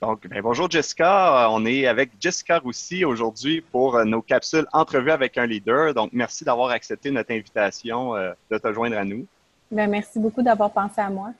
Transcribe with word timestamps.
Donc, 0.00 0.28
ben, 0.28 0.40
bonjour 0.42 0.70
Jessica. 0.70 1.48
On 1.50 1.66
est 1.66 1.88
avec 1.88 2.12
Jessica 2.20 2.58
Roussy 2.58 3.04
aujourd'hui 3.04 3.60
pour 3.60 3.96
euh, 3.96 4.04
nos 4.04 4.22
capsules 4.22 4.64
Entrevue 4.72 5.10
avec 5.10 5.36
un 5.36 5.46
leader. 5.46 5.92
Donc, 5.92 6.10
merci 6.12 6.44
d'avoir 6.44 6.70
accepté 6.70 7.10
notre 7.10 7.32
invitation 7.32 8.14
euh, 8.14 8.32
de 8.48 8.58
te 8.58 8.72
joindre 8.72 8.96
à 8.96 9.04
nous. 9.04 9.26
Ben, 9.72 9.90
merci 9.90 10.20
beaucoup 10.20 10.40
d'avoir 10.40 10.70
pensé 10.70 11.00
à 11.00 11.10
moi. 11.10 11.32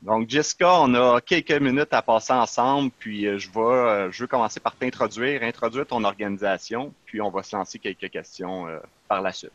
Donc, 0.00 0.30
Jessica, 0.30 0.80
on 0.80 0.94
a 0.94 1.20
quelques 1.20 1.60
minutes 1.60 1.92
à 1.92 2.00
passer 2.00 2.32
ensemble, 2.32 2.90
puis 2.98 3.26
euh, 3.26 3.36
je, 3.36 3.50
vais, 3.50 4.10
je 4.10 4.22
veux 4.22 4.26
commencer 4.26 4.60
par 4.60 4.74
t'introduire, 4.74 5.42
introduire 5.42 5.86
ton 5.86 6.02
organisation, 6.02 6.94
puis 7.04 7.20
on 7.20 7.28
va 7.28 7.42
se 7.42 7.54
lancer 7.54 7.78
quelques 7.78 8.08
questions 8.08 8.66
par 9.08 9.20
la 9.20 9.32
suite. 9.32 9.52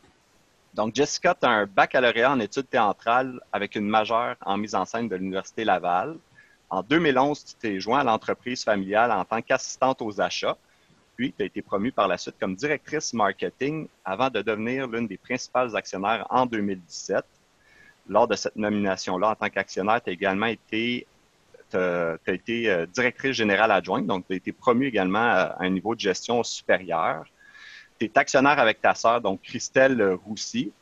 Donc, 0.72 0.94
Jessica, 0.94 1.34
tu 1.34 1.46
as 1.46 1.50
un 1.50 1.66
baccalauréat 1.66 2.30
en 2.30 2.38
études 2.38 2.70
théâtrales 2.70 3.40
avec 3.52 3.74
une 3.74 3.88
majeure 3.88 4.36
en 4.40 4.56
mise 4.56 4.76
en 4.76 4.84
scène 4.84 5.08
de 5.08 5.16
l'Université 5.16 5.64
Laval. 5.64 6.16
En 6.72 6.82
2011, 6.82 7.44
tu 7.44 7.54
t'es 7.56 7.80
joint 7.80 8.00
à 8.00 8.04
l'entreprise 8.04 8.64
familiale 8.64 9.12
en 9.12 9.26
tant 9.26 9.42
qu'assistante 9.42 10.00
aux 10.00 10.22
achats. 10.22 10.56
Puis, 11.16 11.34
tu 11.36 11.42
as 11.42 11.46
été 11.46 11.60
promue 11.60 11.92
par 11.92 12.08
la 12.08 12.16
suite 12.16 12.36
comme 12.40 12.56
directrice 12.56 13.12
marketing 13.12 13.88
avant 14.06 14.30
de 14.30 14.40
devenir 14.40 14.88
l'une 14.88 15.06
des 15.06 15.18
principales 15.18 15.76
actionnaires 15.76 16.26
en 16.30 16.46
2017. 16.46 17.26
Lors 18.08 18.26
de 18.26 18.34
cette 18.36 18.56
nomination-là, 18.56 19.32
en 19.32 19.34
tant 19.34 19.50
qu'actionnaire, 19.50 20.02
tu 20.02 20.08
as 20.08 20.12
également 20.14 20.46
été, 20.46 21.06
as 21.74 22.16
été 22.28 22.70
euh, 22.70 22.86
directrice 22.86 23.36
générale 23.36 23.70
adjointe, 23.70 24.06
donc 24.06 24.26
tu 24.26 24.32
as 24.32 24.36
été 24.36 24.52
promue 24.52 24.86
également 24.86 25.18
à 25.18 25.56
un 25.60 25.68
niveau 25.68 25.94
de 25.94 26.00
gestion 26.00 26.42
supérieur. 26.42 27.26
Tu 28.00 28.06
es 28.06 28.18
actionnaire 28.18 28.58
avec 28.58 28.80
ta 28.80 28.94
sœur, 28.94 29.20
donc 29.20 29.42
Christelle 29.42 30.02
Roussy. 30.24 30.72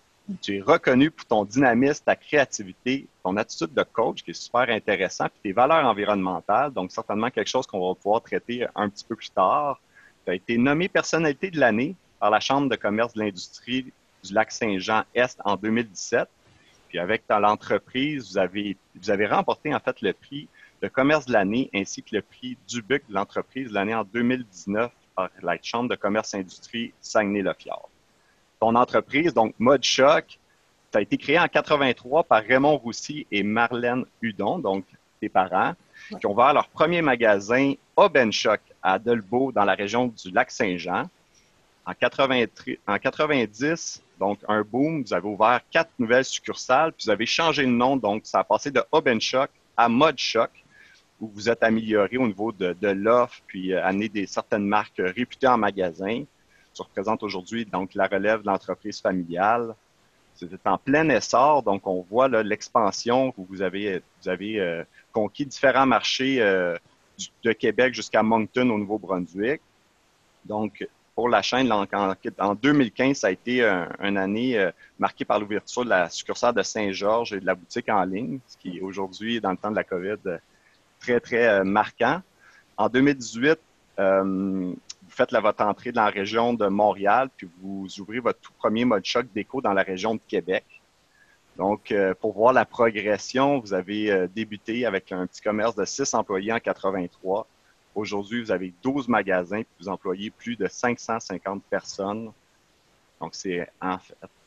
Tu 0.41 0.59
es 0.59 0.61
reconnu 0.61 1.11
pour 1.11 1.27
ton 1.27 1.45
dynamisme, 1.45 2.05
ta 2.05 2.15
créativité, 2.15 3.09
ton 3.23 3.37
attitude 3.37 3.75
de 3.75 3.83
coach 3.83 4.23
qui 4.23 4.31
est 4.31 4.35
super 4.35 4.69
intéressant, 4.69 5.25
puis 5.25 5.41
tes 5.43 5.53
valeurs 5.53 5.85
environnementales, 5.85 6.73
donc 6.73 6.93
certainement 6.93 7.31
quelque 7.31 7.49
chose 7.49 7.67
qu'on 7.67 7.89
va 7.89 7.95
pouvoir 7.95 8.23
traiter 8.23 8.67
un 8.75 8.89
petit 8.89 9.05
peu 9.05 9.17
plus 9.17 9.31
tard. 9.31 9.81
Tu 10.25 10.31
as 10.31 10.35
été 10.35 10.59
nommé 10.59 10.89
personnalité 10.89 11.51
de 11.51 11.59
l'année 11.59 11.97
par 12.19 12.31
la 12.31 12.39
Chambre 12.39 12.69
de 12.69 12.77
commerce 12.77 13.15
de 13.15 13.21
l'industrie 13.21 13.93
du 14.23 14.35
lac 14.35 14.53
Saint-Jean-Est 14.53 15.41
en 15.45 15.57
2017. 15.57 16.29
Puis 16.89 16.99
avec 16.99 17.23
l'entreprise, 17.29 18.31
vous 18.31 18.39
avez, 18.39 18.77
vous 18.95 19.11
avez 19.11 19.27
remporté 19.27 19.75
en 19.75 19.81
fait 19.81 20.01
le 20.03 20.13
prix 20.13 20.49
de 20.83 20.89
commerce 20.89 21.27
de 21.27 21.33
l'année 21.33 21.71
ainsi 21.75 22.03
que 22.03 22.17
le 22.17 22.23
prix 22.23 22.57
Dubuc 22.69 23.05
de 23.09 23.15
l'entreprise 23.15 23.69
de 23.69 23.75
l'année 23.75 23.95
en 23.95 24.05
2019 24.05 24.93
par 25.15 25.31
la 25.43 25.57
Chambre 25.63 25.89
de 25.89 25.97
commerce 25.97 26.35
industrie 26.35 26.93
Saguenay-le-Fjord 27.01 27.89
ton 28.61 28.75
entreprise, 28.75 29.33
donc 29.33 29.55
Mode 29.59 29.83
Choc, 29.83 30.39
ça 30.93 30.99
a 30.99 31.03
été 31.03 31.17
créé 31.17 31.39
en 31.39 31.49
83 31.49 32.25
par 32.25 32.43
Raymond 32.43 32.77
Roussy 32.77 33.27
et 33.33 33.43
Marlène 33.43 34.05
Hudon, 34.21 34.59
donc 34.59 34.85
tes 35.21 35.29
parents, 35.29 35.75
qui 36.21 36.27
ont 36.27 36.33
ouvert 36.33 36.53
leur 36.53 36.69
premier 36.69 37.03
magasin 37.03 37.75
Oben 37.97 38.33
Choc 38.33 38.61
à 38.83 38.99
Delbo, 38.99 39.53
dans 39.53 39.65
la 39.65 39.75
région 39.75 40.09
du 40.09 40.31
lac 40.31 40.51
Saint-Jean. 40.51 41.09
En, 41.87 41.95
90, 41.95 44.03
donc 44.19 44.39
un 44.47 44.63
boom, 44.63 45.03
vous 45.03 45.15
avez 45.15 45.27
ouvert 45.27 45.61
quatre 45.71 45.91
nouvelles 45.99 46.25
succursales, 46.25 46.93
puis 46.93 47.07
vous 47.07 47.11
avez 47.11 47.27
changé 47.27 47.65
de 47.65 47.71
nom, 47.71 47.97
donc 47.97 48.23
ça 48.25 48.41
a 48.41 48.45
passé 48.45 48.71
de 48.71 48.83
Oben 48.93 49.21
Choc 49.21 49.51
à 49.77 49.89
Mode 49.89 50.19
Choc, 50.19 50.51
où 51.21 51.31
vous 51.35 51.49
êtes 51.49 51.63
amélioré 51.63 52.17
au 52.17 52.27
niveau 52.27 52.53
de, 52.53 52.89
l'offre, 52.89 53.41
puis 53.47 53.73
euh, 53.73 53.85
amené 53.85 54.09
des 54.09 54.27
certaines 54.27 54.67
marques 54.67 54.99
réputées 54.99 55.49
en 55.49 55.59
magasin 55.59 56.25
tu 56.75 56.83
représentes 56.83 57.23
aujourd'hui 57.23 57.65
donc 57.65 57.95
la 57.95 58.07
relève 58.07 58.43
de 58.43 58.47
l'entreprise 58.47 59.01
familiale. 59.01 59.75
C'est 60.37 60.67
en 60.67 60.79
plein 60.79 61.09
essor, 61.11 61.63
donc 61.63 61.87
on 61.87 62.01
voit 62.09 62.29
l'expansion 62.43 63.35
où 63.37 63.45
vous 63.45 63.61
avez, 63.61 64.03
vous 64.23 64.29
avez 64.29 64.59
euh, 64.59 64.85
conquis 65.13 65.45
différents 65.45 65.87
marchés 65.87 66.41
euh, 66.41 66.77
de 67.45 67.53
Québec 67.53 67.93
jusqu'à 67.95 68.23
Moncton 68.23 68.71
au 68.71 68.79
Nouveau-Brunswick. 68.79 69.61
Donc, 70.47 70.89
pour 71.15 71.29
la 71.29 71.43
chaîne, 71.43 71.71
en, 71.71 72.55
2015, 72.55 73.19
ça 73.19 73.27
a 73.27 73.31
été 73.31 73.63
une 73.63 74.17
année 74.17 74.59
euh, 74.59 74.71
marquée 74.99 75.27
par 75.27 75.39
l'ouverture 75.39 75.85
de 75.85 75.91
la 75.91 76.09
succursale 76.09 76.55
de 76.55 76.63
Saint-Georges 76.63 77.35
et 77.35 77.41
de 77.41 77.45
la 77.45 77.55
boutique 77.55 77.91
en 77.91 78.03
ligne, 78.05 78.39
ce 78.47 78.57
qui 78.57 78.79
est 78.79 78.81
aujourd'hui, 78.81 79.43
dans 79.43 79.51
le 79.51 79.59
temps 79.59 79.71
de 79.71 79.77
la 79.77 79.85
COVID, 79.85 80.39
très, 81.01 81.21
très 81.21 81.63
marquant. 81.65 82.23
En 82.79 82.89
2018, 82.89 83.59
vous 85.11 85.17
faites 85.17 85.33
votre 85.33 85.65
entrée 85.65 85.91
dans 85.91 86.05
la 86.05 86.11
région 86.11 86.55
de 86.55 86.67
Montréal, 86.69 87.29
puis 87.37 87.49
vous 87.61 87.89
ouvrez 87.99 88.21
votre 88.21 88.39
tout 88.39 88.53
premier 88.59 88.85
mode 88.85 89.05
choc 89.05 89.27
déco 89.35 89.61
dans 89.61 89.73
la 89.73 89.83
région 89.83 90.15
de 90.15 90.21
Québec. 90.27 90.65
Donc, 91.57 91.91
euh, 91.91 92.15
pour 92.15 92.33
voir 92.33 92.53
la 92.53 92.65
progression, 92.65 93.59
vous 93.59 93.75
avez 93.75 94.11
euh, 94.11 94.29
débuté 94.29 94.87
avec 94.87 95.11
un 95.11 95.27
petit 95.27 95.43
commerce 95.43 95.75
de 95.75 95.85
6 95.85 96.15
employés 96.15 96.53
en 96.53 96.61
83. 96.61 97.47
Aujourd'hui, 97.95 98.41
vous 98.41 98.53
avez 98.53 98.73
12 98.83 99.09
magasins, 99.09 99.63
puis 99.63 99.75
vous 99.81 99.89
employez 99.89 100.31
plus 100.31 100.55
de 100.55 100.69
550 100.69 101.65
personnes. 101.65 102.31
Donc, 103.21 103.35
c'est 103.35 103.69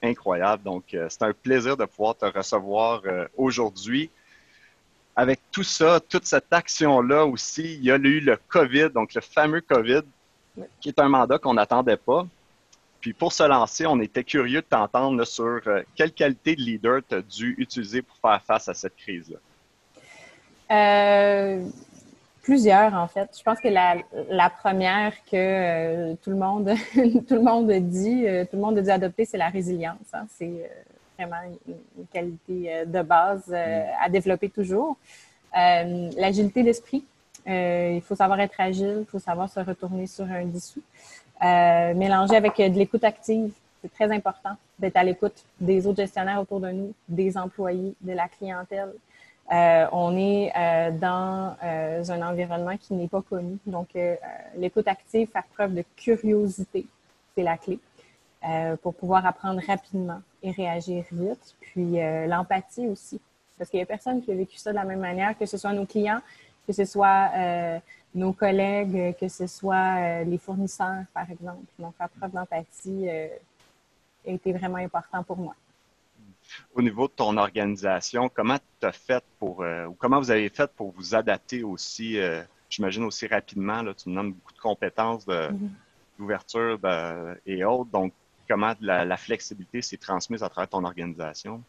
incroyable. 0.02 0.64
Donc, 0.64 0.94
euh, 0.94 1.08
c'est 1.10 1.24
un 1.24 1.34
plaisir 1.34 1.76
de 1.76 1.86
pouvoir 1.86 2.16
te 2.16 2.26
recevoir 2.26 3.04
aujourd'hui. 3.36 4.10
Avec 5.16 5.42
tout 5.52 5.64
ça, 5.64 6.00
toute 6.00 6.26
cette 6.26 6.52
action-là 6.52 7.26
aussi, 7.26 7.76
il 7.76 7.84
y 7.84 7.92
a 7.92 7.98
eu 7.98 8.22
le 8.22 8.38
COVID, 8.48 8.90
donc 8.90 9.14
le 9.14 9.22
fameux 9.22 9.62
COVID 9.62 10.04
qui 10.80 10.90
est 10.90 11.00
un 11.00 11.10
mandat 11.10 11.38
qu'on 11.38 11.54
n'attendait 11.54 11.98
pas. 11.98 12.26
Puis 13.04 13.12
pour 13.12 13.34
se 13.34 13.44
lancer, 13.44 13.86
on 13.86 14.00
était 14.00 14.24
curieux 14.24 14.62
de 14.62 14.66
t'entendre 14.66 15.26
sur 15.26 15.60
euh, 15.68 15.82
quelle 15.94 16.14
qualité 16.14 16.56
de 16.56 16.62
leader 16.62 17.02
tu 17.08 17.16
as 17.16 17.22
dû 17.22 17.54
utiliser 17.58 18.02
pour 18.02 18.16
faire 18.16 18.42
face 18.42 18.70
à 18.70 18.74
cette 18.74 18.96
crise-là? 18.96 19.40
Euh, 20.72 21.68
plusieurs, 22.42 22.94
en 22.94 23.10
fait. 23.10 23.30
Je 23.38 23.44
pense 23.44 23.60
que 23.60 23.68
la, 23.68 24.50
première 24.50 25.14
que 25.26 25.36
euh, 25.36 26.16
tout, 26.24 26.30
le 26.30 26.38
monde, 26.38 26.72
tout 26.94 27.36
le 27.36 27.42
monde 27.42 27.70
dit, 27.72 28.24
tout 28.50 28.56
le 28.56 28.62
monde 28.62 28.80
dit 28.80 28.92
adopter, 28.92 29.26
c'est 29.26 29.38
la 29.38 29.50
résilience. 29.50 29.98
Hein. 30.14 30.26
C'est 30.38 30.70
vraiment 31.18 31.42
une, 31.68 32.06
qualité 32.14 32.86
de 32.86 33.02
base 33.02 33.50
mm. 33.50 33.56
à 34.02 34.08
développer 34.08 34.48
toujours. 34.48 34.96
L'agilité 35.54 36.64
d'esprit, 36.64 37.04
il 37.46 38.02
faut 38.02 38.16
savoir 38.16 38.40
être 38.40 38.60
agile, 38.60 39.00
il 39.02 39.06
faut 39.06 39.20
savoir 39.20 39.50
se 39.50 39.60
retourner 39.60 40.08
sur 40.08 40.26
un 40.26 40.46
dissous. 40.46 40.82
Euh, 41.44 41.94
mélanger 41.94 42.36
avec 42.38 42.60
euh, 42.60 42.70
de 42.70 42.78
l'écoute 42.78 43.04
active, 43.04 43.52
c'est 43.82 43.92
très 43.92 44.10
important 44.12 44.56
d'être 44.80 44.96
à 44.96 45.04
l'écoute 45.04 45.44
des 45.60 45.86
autres 45.86 45.98
gestionnaires 45.98 46.40
autour 46.40 46.62
de 46.62 46.70
nous, 46.70 46.94
des 47.10 47.38
employés, 47.38 47.96
de 48.00 48.14
la 48.14 48.30
clientèle. 48.30 48.94
on 49.52 50.16
est 50.18 50.52
dans 51.02 51.58
un 51.62 52.22
environnement 52.22 52.78
qui 52.78 52.94
n'est 52.94 53.10
pas 53.10 53.22
connu. 53.22 53.58
Donc, 53.66 53.90
l'écoute 54.56 54.88
active, 54.88 55.28
faire 55.30 55.44
preuve 55.54 55.74
de 55.74 55.84
curiosité, 55.98 56.86
c'est 57.36 57.44
la 57.44 57.58
clé 57.58 57.78
pour 58.82 58.94
pouvoir 58.94 59.26
apprendre 59.26 59.62
rapidement 59.68 60.22
et 60.42 60.52
réagir 60.52 61.04
vite. 61.12 61.56
Puis, 61.60 61.98
l'empathie 62.28 62.88
aussi, 62.88 63.20
parce 63.58 63.70
qu'il 63.70 63.80
n'y 63.80 63.84
a 63.84 63.86
personne 63.86 64.22
qui 64.22 64.32
a 64.32 64.36
vécu 64.36 64.58
ça 64.58 64.72
de 64.72 64.78
la 64.78 64.86
même 64.86 65.02
manière, 65.02 65.38
que 65.38 65.46
ce 65.46 65.58
soit 65.58 65.74
nos 65.74 65.86
clients, 65.86 66.22
que 66.66 66.74
ce 66.74 66.86
soit 66.86 67.30
euh, 67.36 67.80
nos 68.14 68.34
collègues, 68.34 69.16
que 69.20 69.28
ce 69.28 69.48
soit 69.48 69.98
euh, 69.98 70.24
les 70.24 70.38
fournisseurs, 70.38 71.04
par 71.14 71.30
exemple. 71.30 71.66
Donc, 71.80 71.96
faire 71.98 72.10
preuve 72.10 72.32
d'empathie 72.32 73.08
euh, 73.10 73.28
a 74.28 74.32
été 74.32 74.54
vraiment 74.54 74.78
important 74.78 75.24
pour 75.24 75.38
moi. 75.38 75.56
Au 76.76 76.82
niveau 76.82 77.08
de 77.08 77.14
ton 77.14 77.38
organisation, 77.38 78.30
comment 78.30 78.58
tu 78.80 78.86
as 78.86 78.92
fait 78.92 79.24
pour, 79.40 79.60
ou 79.60 79.94
comment 79.94 80.20
vous 80.20 80.30
avez 80.30 80.50
fait 80.50 80.70
pour 80.74 80.92
vous 80.92 81.16
adapter 81.16 81.64
aussi, 81.64 82.18
j'imagine 82.70 83.06
aussi 83.06 83.28
rapidement, 83.28 83.82
là, 83.82 83.94
tu 83.94 84.10
me 84.10 84.16
nommes 84.16 84.34
beaucoup 84.34 84.54
de 84.54 84.60
compétences 84.60 85.26
mm-hmm. 85.26 85.70
d'ouverture 86.20 86.78
et 87.46 87.64
autres. 87.64 87.90
Donc, 87.92 88.12
comment 88.48 88.74
la, 88.82 89.06
la 89.06 89.18
flexibilité 89.18 89.82
s'est 89.82 89.98
transmise 89.98 90.44
à 90.44 90.50
travers 90.50 90.68
ton 90.68 90.84
organisation? 90.84 91.64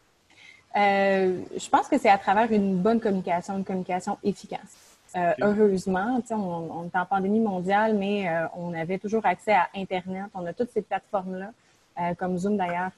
Euh, 0.75 1.41
je 1.55 1.69
pense 1.69 1.87
que 1.87 1.97
c'est 1.97 2.09
à 2.09 2.17
travers 2.17 2.51
une 2.51 2.77
bonne 2.81 2.99
communication, 2.99 3.57
une 3.57 3.63
communication 3.63 4.17
efficace. 4.23 4.75
Euh, 5.15 5.33
Heureusement, 5.41 6.21
on, 6.29 6.35
on 6.35 6.85
est 6.85 6.97
en 6.97 7.05
pandémie 7.05 7.39
mondiale, 7.39 7.95
mais 7.95 8.27
euh, 8.27 8.47
on 8.55 8.73
avait 8.73 8.99
toujours 8.99 9.25
accès 9.25 9.53
à 9.53 9.69
Internet. 9.75 10.25
On 10.33 10.45
a 10.45 10.53
toutes 10.53 10.71
ces 10.71 10.81
plateformes-là, 10.81 11.51
euh, 11.99 12.13
comme 12.15 12.37
Zoom 12.37 12.57
d'ailleurs, 12.57 12.91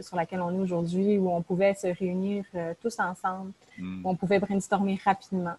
sur 0.00 0.16
laquelle 0.16 0.42
on 0.42 0.54
est 0.54 0.58
aujourd'hui, 0.58 1.18
où 1.18 1.30
on 1.30 1.40
pouvait 1.40 1.74
se 1.74 1.86
réunir 1.86 2.44
tous 2.82 2.98
ensemble, 3.00 3.52
hmm. 3.78 4.04
où 4.04 4.10
on 4.10 4.16
pouvait 4.16 4.38
brainstormer 4.38 5.00
rapidement. 5.02 5.56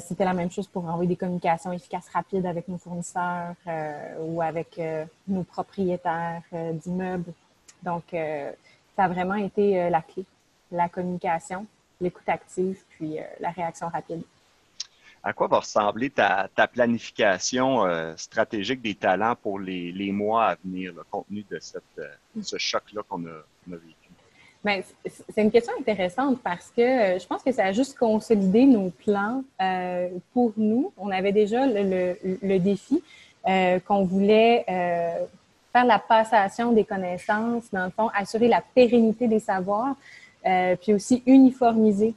C'était 0.00 0.24
la 0.24 0.34
même 0.34 0.50
chose 0.50 0.66
pour 0.66 0.84
envoyer 0.84 1.08
des 1.08 1.16
communications 1.16 1.70
efficaces, 1.70 2.08
rapides 2.12 2.44
avec 2.44 2.66
nos 2.66 2.78
fournisseurs 2.78 3.54
ou 4.18 4.42
avec 4.42 4.80
nos 5.28 5.44
propriétaires 5.44 6.42
d'immeubles. 6.72 7.32
Donc, 7.80 8.02
ça 8.10 9.04
a 9.04 9.08
vraiment 9.08 9.36
été 9.36 9.88
la 9.90 10.02
clé. 10.02 10.24
La 10.72 10.88
communication, 10.88 11.66
l'écoute 12.00 12.28
active, 12.28 12.82
puis 12.96 13.18
la 13.38 13.50
réaction 13.50 13.88
rapide. 13.88 14.24
À 15.26 15.32
quoi 15.32 15.48
va 15.48 15.60
ressembler 15.60 16.10
ta, 16.10 16.48
planification 16.70 17.86
euh, 17.86 18.14
stratégique 18.16 18.82
des 18.82 18.94
talents 18.94 19.34
pour 19.34 19.58
les, 19.58 20.12
mois 20.12 20.48
à 20.48 20.56
venir, 20.62 20.92
le 20.94 21.02
contenu 21.10 21.44
de 21.50 21.58
cette, 21.60 21.82
ce 22.42 22.58
choc-là 22.58 23.02
qu'on 23.08 23.24
a, 23.24 23.42
vécu? 23.66 24.04
Ben, 24.64 24.82
c'est 25.04 25.42
une 25.42 25.50
question 25.50 25.74
intéressante 25.78 26.40
parce 26.42 26.72
que 26.74 26.80
euh, 26.80 27.18
je 27.18 27.26
pense 27.26 27.42
que 27.42 27.52
ça 27.52 27.66
a 27.66 27.72
juste 27.72 27.98
consolidé 27.98 28.64
nos 28.64 28.88
plans 28.88 29.44
euh, 29.60 30.08
pour 30.32 30.52
nous. 30.56 30.90
On 30.96 31.10
avait 31.10 31.32
déjà 31.32 31.66
le, 31.66 32.58
défi 32.58 33.02
euh, 33.46 33.78
qu'on 33.80 34.04
voulait 34.04 34.64
faire 34.66 35.84
la 35.84 35.98
passation 35.98 36.72
des 36.72 36.84
connaissances, 36.84 37.64
dans 37.72 37.84
le 37.84 37.90
fond, 37.90 38.08
assurer 38.14 38.48
la 38.48 38.62
pérennité 38.74 39.28
des 39.28 39.40
savoirs, 39.40 39.96
puis 40.80 40.94
aussi 40.94 41.22
uniformiser 41.26 42.14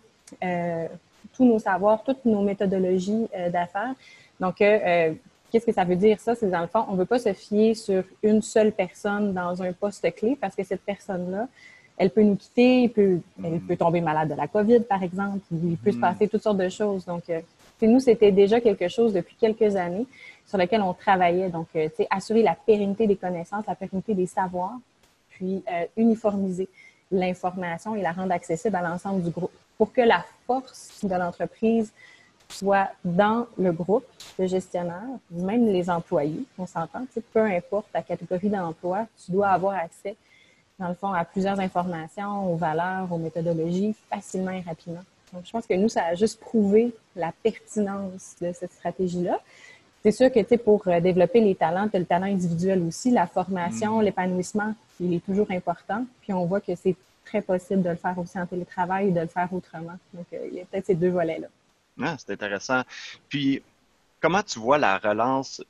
tous 1.38 1.46
nos 1.46 1.60
savoirs, 1.60 2.04
toutes 2.04 2.26
nos 2.26 2.42
méthodologies 2.42 3.28
d'affaires. 3.54 3.94
Donc, 4.40 4.56
qu'est-ce 4.58 5.66
que 5.66 5.72
ça 5.72 5.84
veut 5.84 5.96
dire 5.96 6.20
ça? 6.20 6.36
C'est 6.36 6.50
dans 6.50 6.62
le 6.62 6.68
fond, 6.68 6.86
on 6.90 6.94
ne 6.94 6.98
veut 6.98 7.06
pas 7.06 7.20
se 7.20 7.34
fier 7.34 7.76
sur 7.76 8.04
une 8.24 8.42
seule 8.42 8.72
personne 8.72 9.34
dans 9.34 9.62
un 9.62 9.72
poste 9.74 10.14
clé 10.16 10.38
parce 10.40 10.56
que 10.56 10.64
cette 10.64 10.82
personne-là, 10.82 11.48
elle 11.98 12.12
peut 12.12 12.22
nous 12.22 12.36
quitter, 12.36 12.90
peut, 12.90 13.20
elle 13.44 13.60
peut 13.60 13.76
tomber 13.76 14.02
malade 14.02 14.30
de 14.30 14.36
la 14.36 14.48
COVID, 14.48 14.82
par 14.82 15.02
exemple. 15.02 15.40
Il 15.52 15.78
peut 15.78 15.92
se 15.92 15.98
mm. 15.98 16.02
passer 16.02 16.28
toutes 16.28 16.44
sortes 16.44 16.58
de 16.58 16.70
choses. 16.70 17.06
Donc, 17.06 17.24
euh, 17.30 17.42
nous, 17.82 18.00
c'était 18.00 18.32
déjà 18.32 18.62
quelque 18.62 18.88
chose 18.88 19.14
depuis 19.14 19.36
quelques 19.36 19.76
années 19.76 20.06
sur 20.46 20.60
lequel 20.60 20.82
on 20.82 20.94
travaillait. 20.94 21.50
Donc, 21.50 21.68
euh, 21.76 21.90
assurer 22.12 22.44
la 22.44 22.56
pérennité 22.56 23.08
des 23.08 23.16
connaissances, 23.16 23.66
la 23.66 23.76
pérennité 23.76 24.14
des 24.14 24.28
savoirs, 24.28 24.78
puis 25.30 25.64
euh, 25.72 25.86
uniformiser 25.98 26.70
l'information 27.12 27.96
et 27.96 28.02
la 28.02 28.12
rendre 28.12 28.32
accessible 28.32 28.76
à 28.76 28.82
l'ensemble 28.82 29.24
du 29.24 29.32
groupe 29.32 29.52
pour 29.78 29.94
que 29.94 30.02
la 30.02 30.26
force 30.46 31.04
de 31.04 31.16
l'entreprise 31.16 31.92
soit 32.50 32.90
dans 33.04 33.46
le 33.58 33.72
groupe 33.72 34.06
de 34.40 34.46
gestionnaires, 34.46 35.04
même 35.30 35.68
les 35.68 35.90
employés, 35.90 36.46
on 36.58 36.66
s'entend, 36.66 37.06
peu 37.34 37.42
importe 37.42 37.88
ta 37.92 38.02
catégorie 38.02 38.50
d'emploi, 38.50 39.06
tu 39.24 39.32
dois 39.32 39.50
avoir 39.50 39.76
accès 39.76 40.16
dans 40.80 40.90
le 40.90 40.94
fond, 40.94 41.12
à 41.12 41.26
plusieurs 41.26 41.60
informations, 41.60 42.54
aux 42.54 42.56
valeurs, 42.56 43.12
aux 43.12 43.18
méthodologies, 43.18 43.96
facilement 44.10 44.52
et 44.52 44.62
rapidement. 44.62 45.02
Donc, 45.34 45.46
je 45.46 45.52
pense 45.52 45.66
que 45.66 45.74
nous, 45.74 45.90
ça 45.90 46.06
a 46.06 46.16
juste 46.16 46.40
prouvé 46.40 46.94
la 47.16 47.34
pertinence 47.44 48.36
de 48.40 48.52
cette 48.54 48.72
stratégie-là. 48.72 49.40
C'est 50.04 50.12
sûr 50.12 50.32
que, 50.32 50.40
tu 50.40 50.58
pour 50.58 50.88
euh, 50.88 51.00
développer 51.02 51.42
les 51.42 51.56
talents, 51.56 51.90
le 51.92 52.06
talent 52.06 52.28
individuel 52.28 52.82
aussi, 52.84 53.12
la 53.12 53.28
formation, 53.28 54.00
mm. 54.00 54.04
l'épanouissement, 54.04 54.74
il 55.00 55.16
est 55.16 55.26
toujours 55.26 55.50
important. 55.50 56.06
Puis 56.22 56.32
on 56.32 56.46
voit 56.46 56.62
que 56.62 56.76
c'est 56.76 56.96
très 57.28 57.42
possible 57.42 57.84
de 57.84 57.90
le 57.90 57.96
faire 57.96 58.18
aussi 58.18 58.40
en 58.40 58.46
télétravail 58.46 59.10
et 59.10 59.12
de 59.12 59.20
le 59.20 59.28
faire 59.28 59.52
autrement. 59.52 59.98
Donc, 60.14 60.26
euh, 60.34 60.48
il 60.50 60.58
y 60.58 60.62
a 60.62 60.66
peut-être 60.66 60.86
ces 60.86 60.96
deux 60.96 61.10
volets-là. 61.10 61.48
Ah, 62.02 62.16
c'est 62.18 62.32
intéressant. 62.32 62.82
Puis, 63.30 63.62
comment 64.22 64.44
tu 64.44 64.60
vois 64.60 64.78
la 64.78 64.98
relance? 64.98 65.64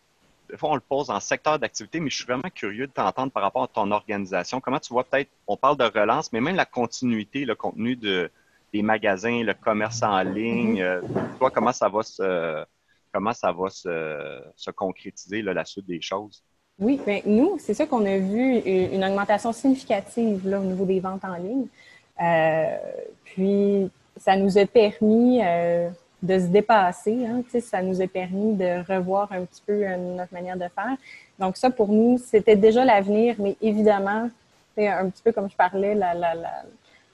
Des 0.50 0.58
fois, 0.58 0.72
on 0.72 0.76
le 0.76 0.82
pose 0.82 1.10
en 1.10 1.20
secteur 1.20 1.60
d'activité, 1.60 2.00
mais 2.00 2.10
je 2.10 2.18
suis 2.18 2.26
vraiment 2.26 2.50
curieux 2.54 2.88
de 2.88 2.92
t'entendre 2.92 3.32
par 3.32 3.44
rapport 3.44 3.64
à 3.64 3.68
ton 3.68 3.92
organisation. 3.92 4.62
Comment 4.62 4.80
tu 4.80 4.94
vois 4.94 5.04
peut-être, 5.04 5.30
on 5.46 5.58
parle 5.58 5.78
de 5.78 5.84
relance, 5.84 6.32
mais 6.32 6.42
même 6.42 6.56
la 6.56 6.66
continuité, 6.66 7.44
le 7.44 7.56
contenu 7.56 7.96
de, 7.96 8.32
des 8.74 8.82
magasins, 8.82 9.44
le 9.44 9.54
commerce 9.54 10.04
en 10.04 10.22
ligne, 10.22 10.82
mm-hmm. 10.82 10.82
euh, 10.82 11.02
toi, 11.38 11.52
comment 11.52 11.74
ça 11.74 11.90
va 11.90 12.04
se, 12.04 12.66
comment 13.12 13.34
ça 13.34 13.52
va 13.52 13.70
se, 13.70 14.72
concrétiser, 14.72 15.42
la 15.42 15.66
suite 15.66 15.86
des 15.86 16.02
choses? 16.02 16.44
Oui, 16.80 17.02
bien, 17.04 17.22
nous, 17.26 17.58
c'est 17.60 17.74
sûr 17.74 17.90
qu'on 17.90 18.06
a 18.06 18.18
vu 18.18 18.60
une 18.60 19.04
augmentation 19.04 19.52
significative 19.52 20.48
là, 20.48 20.60
au 20.60 20.64
niveau 20.64 20.86
des 20.86 21.00
ventes 21.00 21.26
en 21.26 21.36
ligne. 21.36 21.66
Euh, 22.22 22.78
puis, 23.24 23.90
ça 24.16 24.36
nous 24.36 24.60
a 24.60 24.66
permis 24.68 25.42
euh, 25.44 25.90
de 26.22 26.40
se 26.40 26.46
dépasser. 26.46 27.26
Hein, 27.26 27.42
ça 27.62 27.82
nous 27.82 28.00
a 28.00 28.08
permis 28.08 28.54
de 28.54 28.86
revoir 28.94 29.32
un 29.32 29.44
petit 29.46 29.64
peu 29.66 29.74
euh, 29.74 29.98
notre 29.98 30.32
manière 30.34 30.56
de 30.56 30.66
faire. 30.76 30.98
Donc 31.40 31.58
ça, 31.58 31.72
pour 31.72 31.88
nous, 31.88 32.20
c'était 32.20 32.56
déjà 32.56 32.86
l'avenir, 32.86 33.36
mais 33.40 33.56
évidemment, 33.60 34.30
c'est 34.76 34.88
un 34.88 35.10
petit 35.10 35.24
peu 35.24 35.32
comme 35.32 35.50
je 35.50 35.56
parlais, 35.56 35.96
la, 35.96 36.14
la, 36.14 36.36
la, 36.36 36.64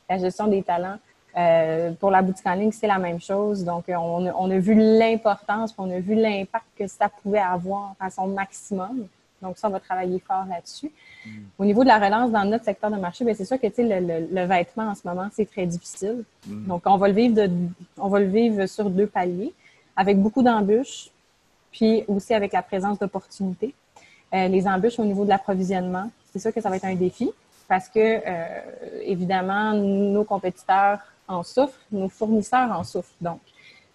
la 0.09 0.17
gestion 0.17 0.47
des 0.47 0.61
talents. 0.61 0.97
Euh, 1.37 1.91
pour 1.93 2.11
la 2.11 2.21
boutique 2.21 2.45
en 2.45 2.53
ligne, 2.53 2.71
c'est 2.73 2.87
la 2.87 2.99
même 2.99 3.21
chose. 3.21 3.63
Donc, 3.63 3.85
on, 3.87 4.27
on 4.27 4.51
a 4.51 4.57
vu 4.57 4.75
l'importance, 4.75 5.73
on 5.77 5.89
a 5.89 5.99
vu 5.99 6.15
l'impact 6.15 6.65
que 6.77 6.85
ça 6.87 7.07
pouvait 7.07 7.39
avoir 7.39 7.95
à 7.97 8.09
son 8.09 8.27
maximum. 8.27 9.07
Donc, 9.43 9.57
ça, 9.57 9.67
on 9.67 9.71
va 9.71 9.79
travailler 9.79 10.19
fort 10.19 10.45
là-dessus. 10.49 10.91
Mm. 11.25 11.29
Au 11.59 11.65
niveau 11.65 11.83
de 11.83 11.89
la 11.89 11.99
relance 11.99 12.31
dans 12.31 12.45
notre 12.45 12.65
secteur 12.65 12.89
de 12.89 12.95
marché, 12.95 13.25
c'est 13.35 13.45
sûr 13.45 13.59
que 13.59 13.67
le, 13.67 14.27
le, 14.33 14.45
vêtement 14.45 14.89
en 14.89 14.95
ce 14.95 15.07
moment, 15.07 15.27
c'est 15.31 15.49
très 15.49 15.67
difficile. 15.67 16.23
Mm. 16.47 16.67
Donc, 16.67 16.83
on 16.85 16.97
va, 16.97 17.07
le 17.07 17.13
vivre 17.13 17.35
de, 17.35 17.49
on 17.97 18.07
va 18.07 18.19
le 18.19 18.27
vivre 18.27 18.65
sur 18.65 18.89
deux 18.89 19.07
paliers, 19.07 19.53
avec 19.95 20.19
beaucoup 20.19 20.41
d'embûches, 20.41 21.09
puis 21.71 22.03
aussi 22.07 22.33
avec 22.33 22.53
la 22.53 22.63
présence 22.63 22.97
d'opportunités. 22.97 23.75
Euh, 24.33 24.47
les 24.47 24.65
embûches 24.67 24.97
au 24.97 25.05
niveau 25.05 25.25
de 25.25 25.29
l'approvisionnement, 25.29 26.09
c'est 26.31 26.39
sûr 26.39 26.53
que 26.53 26.61
ça 26.61 26.69
va 26.69 26.77
être 26.77 26.85
un 26.85 26.95
défi 26.95 27.29
parce 27.67 27.87
que, 27.87 27.99
euh, 27.99 28.61
évidemment, 29.03 29.73
nos 29.73 30.23
compétiteurs 30.23 30.99
en 31.27 31.43
souffrent, 31.43 31.79
nos 31.91 32.09
fournisseurs 32.09 32.71
en 32.71 32.83
souffrent. 32.83 33.15
Donc, 33.21 33.39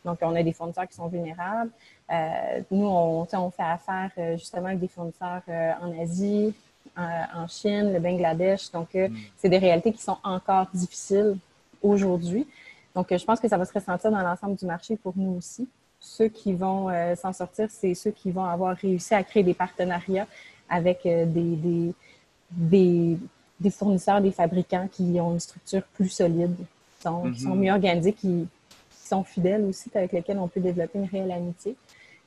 donc 0.04 0.18
on 0.22 0.34
a 0.34 0.42
des 0.42 0.52
fournisseurs 0.52 0.88
qui 0.88 0.94
sont 0.94 1.08
vulnérables. 1.08 1.70
Euh, 2.10 2.60
nous, 2.70 2.86
on, 2.86 3.26
on, 3.30 3.50
fait 3.50 3.62
affaire 3.62 4.10
euh, 4.18 4.36
justement 4.36 4.66
avec 4.66 4.80
des 4.80 4.88
fournisseurs 4.88 5.42
euh, 5.48 5.72
en 5.82 6.00
Asie, 6.00 6.54
en 6.96 7.46
Chine, 7.46 7.92
le 7.92 8.00
Bangladesh. 8.00 8.72
Donc, 8.72 8.94
mm. 8.94 9.14
c'est 9.36 9.48
des 9.48 9.58
réalités 9.58 9.92
qui 9.92 10.02
sont 10.02 10.16
encore 10.24 10.66
difficiles 10.72 11.36
aujourd'hui. 11.82 12.46
Donc, 12.94 13.14
je 13.16 13.24
pense 13.24 13.38
que 13.38 13.48
ça 13.48 13.56
va 13.56 13.64
se 13.64 13.72
ressentir 13.72 14.10
dans 14.10 14.22
l'ensemble 14.22 14.56
du 14.56 14.64
marché 14.64 14.96
pour 14.96 15.12
nous 15.14 15.36
aussi. 15.36 15.68
Ceux 16.00 16.28
qui 16.28 16.52
vont 16.52 16.88
s'en 17.16 17.32
sortir, 17.32 17.68
c'est 17.70 17.94
ceux 17.94 18.10
qui 18.10 18.30
vont 18.30 18.44
avoir 18.44 18.76
réussi 18.76 19.14
à 19.14 19.22
créer 19.22 19.42
des 19.42 19.54
partenariats 19.54 20.26
avec 20.68 21.02
des, 21.04 21.24
des, 21.26 21.94
des, 22.50 23.18
des, 23.60 23.70
fournisseurs, 23.70 24.20
des 24.20 24.30
fabricants 24.30 24.88
qui 24.90 25.20
ont 25.20 25.32
une 25.32 25.40
structure 25.40 25.82
plus 25.94 26.08
solide, 26.08 26.56
qui 26.56 27.02
sont, 27.02 27.30
qui 27.32 27.40
sont 27.40 27.54
mm-hmm. 27.54 27.58
mieux 27.58 27.72
organisés, 27.72 28.12
qui, 28.12 28.48
sont 29.08 29.24
fidèles 29.24 29.64
aussi, 29.64 29.90
avec 29.94 30.12
lesquels 30.12 30.38
on 30.38 30.48
peut 30.48 30.60
développer 30.60 30.98
une 30.98 31.06
réelle 31.06 31.32
amitié. 31.32 31.76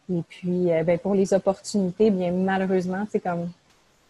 Et 0.10 0.22
puis, 0.28 0.72
euh, 0.72 0.84
ben, 0.84 0.98
pour 0.98 1.14
les 1.14 1.34
opportunités, 1.34 2.12
bien 2.12 2.32
malheureusement, 2.32 3.06
c'est 3.10 3.20
comme 3.20 3.50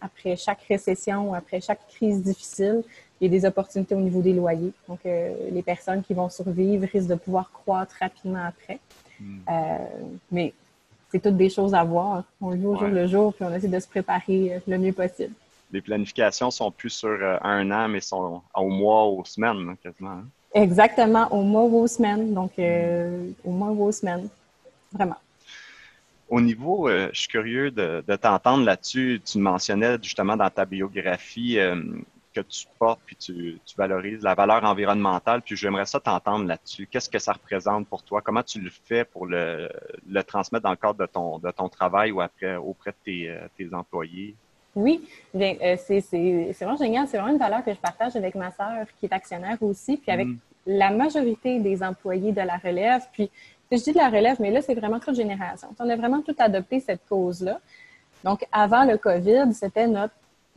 après 0.00 0.36
chaque 0.36 0.62
récession, 0.62 1.32
après 1.34 1.60
chaque 1.60 1.86
crise 1.88 2.22
difficile, 2.22 2.82
il 3.20 3.32
y 3.32 3.36
a 3.36 3.40
des 3.40 3.46
opportunités 3.46 3.94
au 3.94 4.00
niveau 4.00 4.20
des 4.20 4.32
loyers. 4.32 4.72
Donc, 4.88 5.00
euh, 5.06 5.32
les 5.52 5.62
personnes 5.62 6.02
qui 6.02 6.12
vont 6.12 6.28
survivre 6.28 6.86
risquent 6.92 7.10
de 7.10 7.14
pouvoir 7.14 7.52
croître 7.52 7.94
rapidement 8.00 8.44
après. 8.44 8.80
Hmm. 9.20 9.38
Euh, 9.48 9.78
mais 10.32 10.52
c'est 11.10 11.22
toutes 11.22 11.36
des 11.36 11.50
choses 11.50 11.74
à 11.74 11.84
voir. 11.84 12.24
On 12.40 12.50
le 12.50 12.60
joue 12.60 12.70
au 12.70 12.78
jour 12.78 12.88
le 12.88 13.06
jour, 13.06 13.34
puis 13.34 13.44
on 13.44 13.54
essaie 13.54 13.68
de 13.68 13.78
se 13.78 13.86
préparer 13.86 14.60
le 14.66 14.78
mieux 14.78 14.92
possible. 14.92 15.34
Les 15.70 15.80
planifications 15.80 16.50
sont 16.50 16.70
plus 16.70 16.90
sur 16.90 17.16
un 17.42 17.70
an, 17.70 17.88
mais 17.88 18.00
sont 18.00 18.42
au 18.54 18.68
mois, 18.68 19.04
aux 19.04 19.24
semaines, 19.24 19.76
quasiment. 19.82 20.10
Hein? 20.10 20.26
Exactement, 20.54 21.28
au 21.32 21.42
mois 21.42 21.62
ou 21.62 21.80
aux 21.80 21.86
semaines. 21.86 22.34
Donc, 22.34 22.52
au 22.58 23.50
mois 23.50 23.70
aux 23.70 23.92
semaines. 23.92 24.28
Vraiment. 24.92 25.16
Au 26.32 26.40
niveau, 26.40 26.88
euh, 26.88 27.10
je 27.12 27.20
suis 27.20 27.28
curieux 27.28 27.70
de, 27.70 28.02
t'entendre 28.16 28.64
là-dessus. 28.64 29.20
Tu 29.22 29.36
mentionnais 29.36 29.98
justement 30.02 30.34
dans 30.34 30.48
ta 30.48 30.64
biographie 30.64 31.58
euh, 31.58 31.76
que 32.34 32.40
tu 32.40 32.64
portes 32.78 33.00
puis 33.04 33.16
tu, 33.16 33.60
valorises 33.76 34.22
la 34.22 34.34
valeur 34.34 34.64
environnementale. 34.64 35.42
Puis 35.42 35.56
j'aimerais 35.56 35.84
ça 35.84 36.00
t'entendre 36.00 36.46
là-dessus. 36.46 36.88
Qu'est-ce 36.90 37.10
que 37.10 37.18
ça 37.18 37.34
représente 37.34 37.86
pour 37.86 38.02
toi? 38.02 38.22
Comment 38.22 38.42
tu 38.42 38.62
le 38.62 38.70
fais 38.70 39.04
pour 39.04 39.26
le, 39.26 39.68
transmettre 40.26 40.62
dans 40.62 40.70
le 40.70 40.76
cadre 40.76 40.98
de 41.00 41.04
ton, 41.04 41.38
de 41.38 41.50
ton 41.50 41.68
travail 41.68 42.12
ou 42.12 42.22
après 42.22 42.56
auprès 42.56 42.92
de 42.92 42.96
tes, 43.04 43.28
euh, 43.28 43.76
employés? 43.76 44.34
Oui, 44.74 45.06
c'est 45.34 46.54
vraiment 46.60 46.76
génial. 46.76 47.06
C'est 47.06 47.18
vraiment 47.18 47.32
une 47.32 47.38
valeur 47.38 47.64
que 47.64 47.72
je 47.72 47.78
partage 47.78 48.16
avec 48.16 48.34
ma 48.34 48.50
sœur 48.50 48.86
qui 48.98 49.06
est 49.06 49.12
actionnaire 49.12 49.58
aussi, 49.60 49.96
puis 49.96 50.10
avec 50.10 50.26
mm. 50.26 50.36
la 50.66 50.90
majorité 50.90 51.58
des 51.60 51.82
employés 51.82 52.32
de 52.32 52.40
la 52.40 52.56
relève. 52.56 53.02
Puis 53.12 53.30
je 53.70 53.82
dis 53.82 53.92
de 53.92 53.98
la 53.98 54.08
relève, 54.08 54.36
mais 54.40 54.50
là, 54.50 54.62
c'est 54.62 54.74
vraiment 54.74 55.00
toute 55.00 55.14
génération. 55.14 55.68
On 55.78 55.88
a 55.88 55.96
vraiment 55.96 56.22
tout 56.22 56.34
adopté 56.38 56.80
cette 56.80 57.06
cause-là. 57.08 57.60
Donc, 58.24 58.46
avant 58.52 58.84
le 58.84 58.96
COVID, 58.98 59.52
c'était 59.52 59.86
notre 59.86 60.14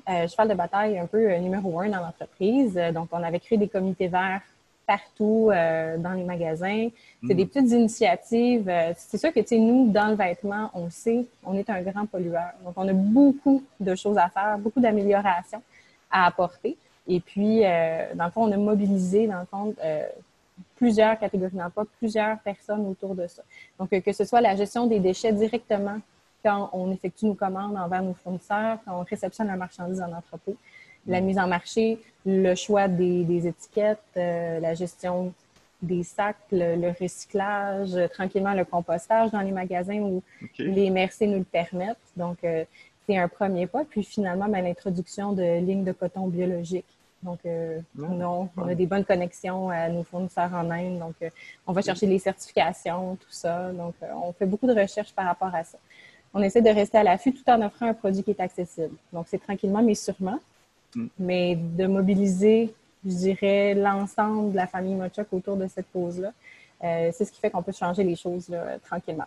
euh, 0.09 0.27
cheval 0.27 0.49
de 0.49 0.53
bataille 0.53 0.99
un 0.99 1.07
peu 1.07 1.17
euh, 1.17 1.39
numéro 1.39 1.79
un 1.79 1.89
dans 1.89 1.99
l'entreprise. 1.99 2.77
Euh, 2.77 2.91
donc, 2.91 3.09
on 3.11 3.23
avait 3.23 3.39
créé 3.39 3.57
des 3.57 3.67
comités 3.67 4.07
verts 4.07 4.41
partout 4.85 5.49
dans 5.49 6.13
les 6.13 6.23
magasins. 6.23 6.89
C'est 7.27 7.33
des 7.33 7.45
mm. 7.45 7.49
petites 7.49 7.71
initiatives. 7.71 8.71
c'est 8.95 9.17
sûr 9.17 9.33
que, 9.33 9.39
tu 9.39 9.59
nous, 9.59 9.91
dans 9.91 10.09
le 10.09 10.15
vêtement, 10.15 10.69
on 10.73 10.89
sait, 10.89 11.25
on 11.43 11.55
est 11.55 11.69
un 11.69 11.81
grand 11.81 12.05
pollueur. 12.05 12.51
Donc, 12.63 12.73
on 12.77 12.87
a 12.87 12.93
beaucoup 12.93 13.63
de 13.79 13.95
choses 13.95 14.17
à 14.17 14.29
faire, 14.29 14.57
beaucoup 14.59 14.79
d'améliorations 14.79 15.61
à 16.11 16.25
apporter. 16.27 16.77
Et 17.07 17.19
puis, 17.19 17.61
dans 17.61 18.25
le 18.25 18.31
fond, 18.31 18.43
on 18.43 18.51
a 18.51 18.57
mobilisé, 18.57 19.27
dans 19.27 19.39
le 19.39 19.45
fond, 19.45 19.73
plusieurs 20.75 21.17
catégories 21.17 21.55
d'emploi, 21.55 21.85
plusieurs 21.99 22.39
personnes 22.39 22.85
autour 22.87 23.15
de 23.15 23.27
ça. 23.27 23.43
Donc, 23.79 23.91
euh, 23.93 24.01
que 24.01 24.11
ce 24.11 24.25
soit 24.25 24.41
la 24.41 24.55
gestion 24.55 24.87
des 24.87 24.99
déchets 24.99 25.33
directement 25.33 25.99
quand 26.43 26.69
on 26.73 26.91
effectue 26.91 27.25
nos 27.25 27.33
commandes 27.33 27.75
envers 27.75 28.03
nos 28.03 28.13
fournisseurs, 28.13 28.77
quand 28.85 28.99
on 28.99 29.03
réceptionne 29.03 29.47
la 29.47 29.55
marchandise 29.55 30.01
en 30.01 30.11
entrepôt, 30.13 30.55
la 31.07 31.21
mise 31.21 31.37
en 31.37 31.47
marché, 31.47 31.99
le 32.25 32.55
choix 32.55 32.87
des, 32.87 33.47
étiquettes, 33.47 33.99
euh, 34.17 34.59
la 34.59 34.73
gestion 34.73 35.33
des 35.81 36.03
sacs, 36.03 36.37
le, 36.51 36.91
recyclage, 36.99 37.95
tranquillement 38.13 38.53
le 38.53 38.65
compostage 38.65 39.31
dans 39.31 39.41
les 39.41 39.51
magasins 39.51 39.99
où 39.99 40.23
les 40.57 40.89
MRC 40.89 41.27
nous 41.27 41.39
le 41.39 41.43
permettent. 41.43 41.97
Donc, 42.17 42.37
euh, 42.43 42.63
c'est 43.05 43.17
un 43.17 43.27
premier 43.27 43.67
pas. 43.67 43.83
Puis 43.87 44.03
finalement, 44.03 44.47
ben, 44.47 44.63
l'introduction 44.63 45.33
de 45.33 45.59
lignes 45.59 45.83
de 45.83 45.91
coton 45.91 46.27
biologique 46.27 46.85
Donc, 47.21 47.39
non, 47.95 48.49
on 48.57 48.67
a 48.67 48.73
des 48.73 48.87
bonnes 48.87 49.05
connexions 49.05 49.69
à 49.69 49.89
nos 49.89 50.03
fournisseurs 50.03 50.51
en 50.55 50.71
Inde. 50.71 50.97
Donc, 50.97 51.15
on 51.67 51.73
va 51.73 51.83
chercher 51.83 52.07
les 52.07 52.17
certifications, 52.17 53.15
tout 53.17 53.31
ça. 53.31 53.71
Donc, 53.73 53.93
on 54.01 54.33
fait 54.33 54.47
beaucoup 54.47 54.65
de 54.65 54.73
recherches 54.73 55.13
par 55.13 55.25
rapport 55.25 55.53
à 55.53 55.63
ça. 55.63 55.77
On 56.33 56.41
essaie 56.41 56.61
de 56.61 56.69
rester 56.69 56.97
à 56.97 57.03
l'affût 57.03 57.31
tout 57.31 57.47
en 57.47 57.61
offrant 57.61 57.85
un 57.85 57.93
produit 57.93 58.23
qui 58.23 58.31
est 58.31 58.39
accessible. 58.39 58.95
Donc, 59.13 59.27
c'est 59.29 59.37
tranquillement, 59.37 59.83
mais 59.83 59.95
sûrement. 59.95 60.39
Mm. 60.95 61.07
Mais 61.19 61.55
de 61.55 61.87
mobiliser, 61.87 62.73
je 63.05 63.11
dirais, 63.11 63.73
l'ensemble 63.75 64.51
de 64.51 64.55
la 64.55 64.67
famille 64.67 64.95
Mochuk 64.95 65.27
autour 65.31 65.57
de 65.57 65.67
cette 65.67 65.87
pause-là, 65.87 66.31
c'est 66.81 67.25
ce 67.25 67.31
qui 67.31 67.39
fait 67.39 67.49
qu'on 67.49 67.63
peut 67.63 67.71
changer 67.71 68.03
les 68.03 68.15
choses 68.15 68.51
tranquillement. 68.83 69.25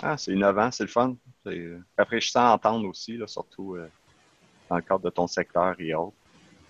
Ah, 0.00 0.16
c'est 0.16 0.32
innovant, 0.32 0.70
c'est 0.70 0.84
le 0.84 0.88
fun. 0.88 1.16
C'est 1.44 1.72
rafraîchissant 1.98 2.46
à 2.46 2.54
entendre 2.54 2.86
aussi, 2.86 3.18
surtout 3.26 3.76
dans 4.68 4.76
le 4.76 4.82
cadre 4.82 5.00
de 5.00 5.10
ton 5.10 5.26
secteur 5.26 5.74
et 5.78 5.92
autres. 5.94 6.14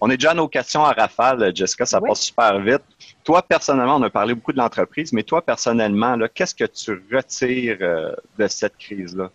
On 0.00 0.09
est 0.09 0.16
déjà 0.16 0.30
à 0.30 0.35
nos 0.35 0.49
questions 0.49 0.83
à 0.83 0.92
rafale, 0.92 1.54
Jessica, 1.54 1.85
ça 1.85 2.00
passe 2.00 2.23
super 2.23 2.59
vite. 2.59 2.83
Toi, 3.23 3.42
personnellement, 3.42 3.97
on 3.97 4.02
a 4.02 4.09
parlé 4.09 4.35
beaucoup 4.35 4.52
de 4.52 4.57
l'entreprise, 4.57 5.12
mais 5.12 5.23
toi, 5.23 5.42
personnellement, 5.42 6.16
qu'est-ce 6.35 6.54
que 6.54 6.64
tu 6.64 7.02
retires 7.12 7.76
euh, 7.83 8.14
de 8.38 8.49
cette 8.49 8.78
crise-là? 8.78 9.30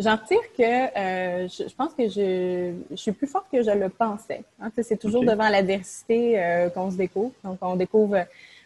J'en 0.00 0.16
retire 0.16 0.40
que 0.56 0.98
euh, 0.98 1.48
je, 1.48 1.74
pense 1.74 1.94
que 1.94 2.08
je, 2.08 2.96
suis 2.96 3.12
plus 3.12 3.26
forte 3.26 3.46
que 3.52 3.62
je 3.62 3.70
le 3.70 3.88
pensais. 3.88 4.42
Hein. 4.60 4.70
C'est 4.82 4.98
toujours 4.98 5.24
devant 5.24 5.48
l'adversité 5.48 6.42
euh, 6.42 6.70
qu'on 6.70 6.90
se 6.90 6.96
découvre. 6.96 7.32
Donc, 7.44 7.58
on 7.60 7.76
découvre, 7.76 8.24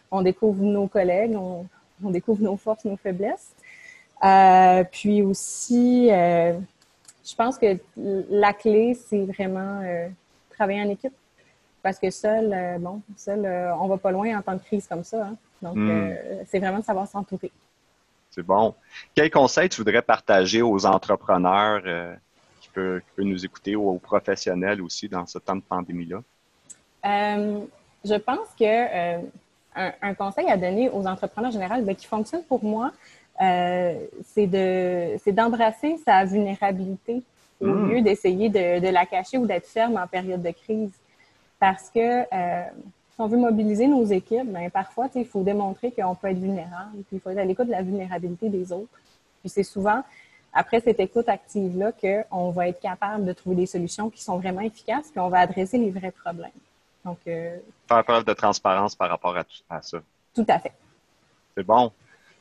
on 0.09 0.21
découvre 0.21 0.63
nos 0.63 0.87
collègues, 0.87 1.35
on, 1.35 1.67
on 2.03 2.09
découvre 2.09 2.41
nos 2.41 2.57
forces, 2.57 2.85
nos 2.85 2.97
faiblesses. 2.97 3.53
puis 4.91 5.21
aussi, 5.21 6.09
je 7.25 7.35
pense 7.35 7.57
que 7.57 7.77
la 7.95 8.53
clé, 8.53 8.93
c'est 8.93 9.25
vraiment 9.25 9.81
euh, 9.83 10.07
travailler 10.51 10.81
en 10.81 10.89
équipe. 10.89 11.13
Parce 11.81 11.99
que 11.99 12.09
seul, 12.09 12.53
euh, 12.53 12.77
bon, 12.79 13.01
seul, 13.15 13.45
euh, 13.45 13.75
on 13.77 13.87
va 13.87 13.97
pas 13.97 14.11
loin 14.11 14.37
en 14.37 14.41
temps 14.41 14.53
de 14.53 14.61
crise 14.61 14.87
comme 14.87 15.03
ça. 15.03 15.27
Hein. 15.27 15.37
Donc, 15.61 15.75
hmm. 15.75 16.13
c'est 16.45 16.59
vraiment 16.59 16.79
de 16.79 16.83
savoir 16.83 17.07
s'entourer. 17.07 17.51
C'est 18.35 18.43
bon. 18.43 18.75
Quel 19.15 19.31
conseil 19.31 19.69
tu 19.69 19.77
voudrais 19.77 20.01
partager 20.01 20.61
aux 20.61 20.85
entrepreneurs 20.85 21.81
qui, 22.59 22.67
peuvent, 22.69 23.01
nous 23.17 23.45
écouter 23.45 23.77
ou 23.77 23.89
aux 23.89 23.97
professionnels 23.97 24.81
aussi 24.81 25.07
dans 25.07 25.25
ce 25.25 25.39
temps 25.39 25.55
de 25.55 25.61
pandémie-là? 25.61 26.21
je 27.03 28.15
pense 28.15 28.49
que 28.59 29.21
un, 29.75 30.13
conseil 30.13 30.49
à 30.49 30.57
donner 30.57 30.89
aux 30.89 31.05
entrepreneurs 31.05 31.49
en 31.49 31.53
général 31.53 31.83
ben, 31.83 31.95
qui 31.95 32.07
fonctionne 32.07 32.43
pour 32.43 32.63
moi, 32.63 32.91
euh, 33.41 33.99
c'est 34.23 34.47
de 34.47 35.17
c'est 35.23 35.33
d'embrasser 35.33 35.97
sa 36.05 36.23
vulnérabilité 36.23 37.21
au 37.61 37.67
hmm. 37.67 37.89
lieu 37.89 38.01
d'essayer 38.01 38.49
de, 38.49 38.79
de, 38.79 38.87
la 38.89 39.05
cacher 39.05 39.37
ou 39.37 39.45
d'être 39.45 39.67
ferme 39.67 39.97
en 39.97 40.07
période 40.07 40.41
de 40.41 40.51
crise. 40.51 40.91
Parce 41.59 41.89
que 41.89 42.21
euh, 42.21 42.63
si 43.15 43.21
on 43.21 43.27
veut 43.27 43.37
mobiliser 43.37 43.87
nos 43.87 44.03
équipes, 44.03 44.51
ben 44.51 44.69
parfois, 44.69 45.07
il 45.15 45.25
faut 45.25 45.41
démontrer 45.41 45.91
qu'on 45.91 46.15
peut 46.15 46.27
être 46.27 46.37
vulnérable, 46.37 46.91
puis 47.07 47.17
il 47.17 47.19
faut 47.19 47.29
être 47.29 47.37
à 47.37 47.45
l'écoute 47.45 47.67
de 47.67 47.71
la 47.71 47.81
vulnérabilité 47.81 48.49
des 48.49 48.71
autres. 48.71 48.91
Puis 49.41 49.49
c'est 49.49 49.63
souvent 49.63 50.03
après 50.53 50.81
cette 50.81 50.99
écoute 50.99 51.29
active-là 51.29 51.91
qu'on 51.93 52.51
va 52.51 52.67
être 52.67 52.79
capable 52.79 53.25
de 53.25 53.33
trouver 53.33 53.55
des 53.55 53.65
solutions 53.65 54.09
qui 54.09 54.21
sont 54.21 54.37
vraiment 54.37 54.61
efficaces, 54.61 55.09
puis 55.11 55.19
on 55.19 55.29
va 55.29 55.39
adresser 55.39 55.77
les 55.77 55.91
vrais 55.91 56.11
problèmes. 56.11 56.51
Donc, 57.03 57.19
euh, 57.27 57.57
Faire 57.87 58.03
preuve 58.03 58.25
de 58.25 58.33
transparence 58.33 58.95
par 58.95 59.09
rapport 59.09 59.37
à, 59.37 59.43
à 59.69 59.81
ça. 59.81 59.99
Tout 60.33 60.45
à 60.47 60.59
fait. 60.59 60.73
C'est 61.55 61.63
bon 61.63 61.91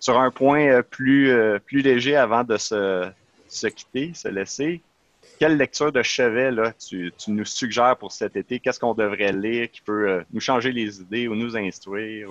sur 0.04 0.18
un 0.18 0.30
point 0.30 0.66
euh, 0.66 0.82
plus, 0.82 1.30
euh, 1.30 1.58
plus 1.58 1.80
léger 1.80 2.14
avant 2.14 2.44
de 2.44 2.58
se, 2.58 3.10
se 3.48 3.66
quitter, 3.68 4.12
se 4.12 4.28
laisser, 4.28 4.82
quelle 5.38 5.56
lecture 5.56 5.92
de 5.92 6.02
chevet 6.02 6.50
là, 6.50 6.72
tu, 6.72 7.12
tu 7.16 7.30
nous 7.30 7.44
suggères 7.44 7.96
pour 7.96 8.12
cet 8.12 8.36
été? 8.36 8.60
Qu'est-ce 8.60 8.78
qu'on 8.78 8.94
devrait 8.94 9.32
lire 9.32 9.70
qui 9.70 9.80
peut 9.80 10.08
euh, 10.08 10.22
nous 10.32 10.40
changer 10.40 10.72
les 10.72 11.00
idées 11.00 11.28
ou 11.28 11.34
nous 11.34 11.56
instruire? 11.56 12.28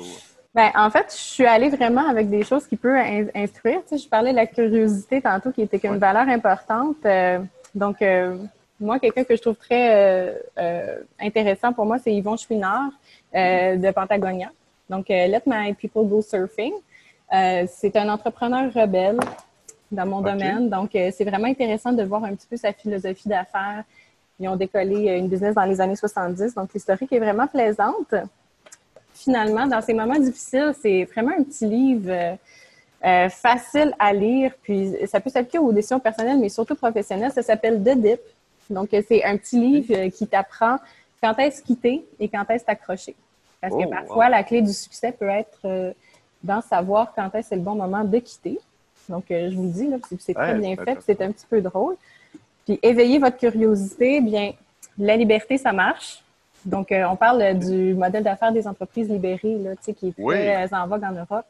Ben, 0.55 0.71
en 0.75 0.89
fait, 0.89 1.07
je 1.09 1.21
suis 1.21 1.45
allée 1.45 1.69
vraiment 1.69 2.07
avec 2.07 2.29
des 2.29 2.43
choses 2.43 2.67
qui 2.67 2.75
peuvent 2.75 3.29
instruire. 3.33 3.81
Tu 3.87 3.97
sais, 3.97 4.03
je 4.03 4.07
parlais 4.07 4.31
de 4.31 4.35
la 4.35 4.45
curiosité 4.45 5.21
tantôt 5.21 5.51
qui 5.51 5.63
était 5.63 5.79
une 5.83 5.97
valeur 5.97 6.27
importante. 6.27 6.97
donc, 7.73 8.03
moi, 8.79 8.99
quelqu'un 8.99 9.23
que 9.23 9.35
je 9.35 9.41
trouve 9.41 9.55
très 9.55 10.39
intéressant 11.19 11.73
pour 11.73 11.87
moi, 11.87 11.97
c'est 11.97 12.13
Yvon 12.13 12.37
Chouinard 12.37 12.91
de 13.33 13.91
Pentagonia. 13.91 14.51
Donc, 14.91 15.09
Let 15.09 15.41
My 15.47 15.73
People 15.73 16.07
Go 16.07 16.21
Surfing. 16.21 16.73
Euh, 17.33 17.65
c'est 17.67 17.95
un 17.95 18.09
entrepreneur 18.09 18.71
rebelle 18.73 19.17
dans 19.93 20.05
mon 20.05 20.21
domaine. 20.21 20.69
Donc, 20.69 20.95
euh, 20.95 21.11
c'est 21.15 21.23
vraiment 21.23 21.47
intéressant 21.47 21.91
de 21.91 22.03
voir 22.03 22.23
un 22.23 22.35
petit 22.35 22.47
peu 22.47 22.57
sa 22.57 22.73
philosophie 22.73 23.29
d'affaires. 23.29 23.83
Ils 24.39 24.49
ont 24.49 24.55
décollé 24.55 25.09
euh, 25.09 25.17
une 25.17 25.27
business 25.27 25.55
dans 25.55 25.65
les 25.65 25.79
années 25.79 25.95
70. 25.95 26.55
Donc, 26.55 26.73
l'historique 26.73 27.11
est 27.13 27.19
vraiment 27.19 27.47
plaisante. 27.47 28.13
Finalement, 29.13 29.67
dans 29.67 29.81
ces 29.81 29.93
moments 29.93 30.19
difficiles, 30.19 30.73
c'est 30.81 31.05
vraiment 31.05 31.31
un 31.37 31.43
petit 31.43 31.67
livre 31.67 32.37
facile 33.29 33.93
à 33.99 34.13
lire. 34.13 34.53
Puis, 34.63 34.95
ça 35.07 35.19
peut 35.19 35.29
s'appliquer 35.29 35.59
aux 35.59 35.71
décisions 35.71 35.99
personnelles, 35.99 36.39
mais 36.39 36.49
surtout 36.49 36.75
professionnelles. 36.75 37.31
Ça 37.31 37.43
s'appelle 37.43 37.83
The 37.83 37.97
Dip. 37.97 38.21
Donc, 38.69 38.89
c'est 38.91 39.23
un 39.23 39.37
petit 39.37 39.59
livre 39.59 40.07
qui 40.07 40.25
t'apprend 40.25 40.77
quand 41.21 41.37
est-ce 41.37 41.61
quitter 41.61 42.05
et 42.19 42.27
quand 42.27 42.49
est-ce 42.49 42.65
t'accrocher. 42.65 43.15
Parce 43.61 43.73
que 43.75 43.83
oh, 43.85 43.89
parfois, 43.89 44.29
la 44.29 44.43
clé 44.43 44.61
du 44.61 44.73
succès 44.73 45.11
peut 45.11 45.29
être 45.29 45.93
dans 46.43 46.61
savoir 46.61 47.13
quand 47.13 47.33
est-ce 47.35 47.55
le 47.55 47.61
bon 47.61 47.75
moment 47.75 48.03
de 48.03 48.17
quitter. 48.17 48.59
Donc, 49.09 49.29
euh, 49.31 49.49
je 49.49 49.55
vous 49.55 49.63
le 49.63 49.69
dis, 49.69 49.89
c'est 50.19 50.33
très 50.33 50.55
bien 50.55 50.75
fait, 50.75 50.97
c'est 51.05 51.21
un 51.21 51.31
petit 51.31 51.45
peu 51.49 51.61
drôle. 51.61 51.95
Puis, 52.65 52.79
éveiller 52.81 53.19
votre 53.19 53.37
curiosité, 53.37 54.21
bien, 54.21 54.53
la 54.97 55.17
liberté, 55.17 55.57
ça 55.57 55.73
marche. 55.73 56.23
Donc, 56.65 56.91
euh, 56.91 57.03
on 57.05 57.15
parle 57.15 57.59
du 57.59 57.93
modèle 57.93 58.23
d'affaires 58.23 58.53
des 58.53 58.67
entreprises 58.67 59.09
libérées, 59.09 59.57
là, 59.57 59.71
qui 59.75 60.07
est 60.07 60.15
très 60.15 60.73
en 60.73 60.87
vogue 60.87 61.03
en 61.03 61.11
Europe. 61.11 61.45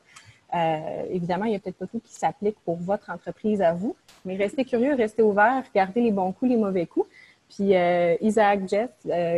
Euh, 0.56 1.04
évidemment, 1.10 1.46
il 1.46 1.52
n'y 1.52 1.56
a 1.56 1.60
peut-être 1.60 1.78
pas 1.78 1.88
tout 1.88 2.00
qui 2.00 2.14
s'applique 2.14 2.58
pour 2.64 2.78
votre 2.78 3.10
entreprise 3.10 3.62
à 3.62 3.74
vous, 3.74 3.96
mais 4.24 4.36
restez 4.36 4.66
curieux, 4.66 4.94
restez 4.94 5.24
ouvert, 5.24 5.64
regardez 5.68 6.02
les 6.02 6.12
bons 6.12 6.32
coups, 6.32 6.52
les 6.52 6.58
mauvais 6.58 6.86
coups. 6.86 7.08
Puis 7.50 7.74
Isaac 8.22 8.68
Jett, 8.68 8.94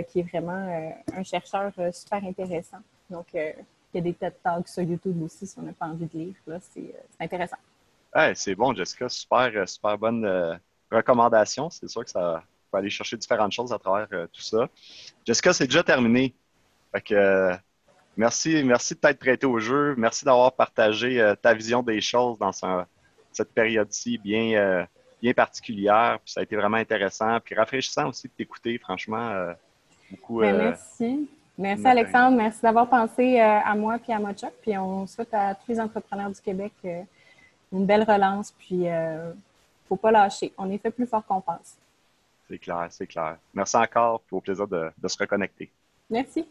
qui 0.10 0.20
est 0.20 0.28
vraiment 0.30 0.94
un 1.14 1.24
chercheur 1.24 1.72
super 1.92 2.24
intéressant. 2.24 2.78
Donc, 3.10 3.28
il 3.96 4.00
y 4.00 4.02
a 4.02 4.12
des 4.12 4.14
TED 4.14 4.34
Talks 4.44 4.68
sur 4.68 4.84
YouTube 4.84 5.22
aussi 5.24 5.48
si 5.48 5.58
on 5.58 5.62
n'a 5.62 5.72
pas 5.72 5.86
envie 5.86 6.06
de 6.06 6.18
lire. 6.18 6.34
Euh, 6.50 6.60
c'est 6.74 6.94
intéressant. 7.18 7.56
C'est 8.34 8.56
bon, 8.56 8.74
Jessica. 8.74 9.10
Super, 9.10 9.52
euh, 9.56 9.66
super 9.66 9.98
bonne 9.98 10.26
euh, 10.26 10.56
recommandation. 10.92 11.70
C'est 11.70 11.88
sûr 11.88 12.04
que 12.04 12.10
ça 12.10 12.44
va 12.72 12.80
aller 12.80 12.90
chercher 12.90 13.18
différentes 13.18 13.52
choses 13.52 13.74
à 13.74 13.80
travers 13.80 14.08
tout 14.08 14.42
ça. 14.42 14.70
Jessica, 15.26 15.54
c'est 15.54 15.68
déjà 15.68 15.84
terminé. 15.84 16.34
merci, 18.18 18.64
merci 18.64 18.96
de 18.96 19.00
t'être 19.00 19.20
prêté 19.20 19.46
au 19.46 19.60
jeu. 19.60 19.96
Merci 19.98 20.26
d'avoir 20.26 20.54
partagé 20.54 21.34
ta 21.42 21.54
vision 21.54 21.84
des 21.84 22.02
choses 22.02 22.38
dans 22.38 22.52
cette 22.52 23.54
période-ci 23.54 24.18
bien, 24.18 24.88
bien 25.22 25.34
particulière. 25.34 26.20
ça 26.26 26.42
a 26.42 26.44
été 26.44 26.56
vraiment 26.56 26.78
intéressant. 26.78 27.40
Puis 27.40 27.56
rafraîchissant 27.56 28.10
aussi 28.10 28.28
de 28.28 28.34
t'écouter, 28.34 28.78
franchement. 28.78 29.54
beaucoup, 30.12 30.40
ben, 30.40 30.58
merci. 30.58 31.30
Merci 31.58 31.88
Alexandre, 31.88 32.36
merci 32.36 32.62
d'avoir 32.62 32.90
pensé 32.90 33.40
euh, 33.40 33.60
à 33.64 33.76
moi 33.76 33.98
puis 33.98 34.12
à 34.12 34.20
Mochok. 34.20 34.52
Puis 34.62 34.78
on 34.78 35.08
souhaite 35.08 35.34
à 35.34 35.56
tous 35.56 35.72
les 35.72 35.80
entrepreneurs 35.80 36.30
du 36.30 36.42
Québec 36.42 36.74
euh, 36.84 37.02
une 37.76 37.86
belle 37.86 38.04
relance. 38.04 38.52
Puis 38.52 38.76
il 38.76 38.88
euh, 38.88 39.30
ne 39.30 39.34
faut 39.88 39.96
pas 39.96 40.12
lâcher. 40.12 40.54
On 40.58 40.70
est 40.70 40.78
fait 40.78 40.92
plus 40.92 41.06
fort 41.08 41.26
qu'on 41.26 41.42
pense. 41.42 41.76
C'est 42.48 42.60
clair, 42.60 42.88
c'est 42.90 43.08
clair. 43.08 43.38
Merci 43.54 43.76
encore. 43.78 44.22
Au 44.32 44.42
plaisir 44.42 44.68
de 44.68 45.08
se 45.08 45.18
reconnecter. 45.18 45.72
Merci. 46.10 46.46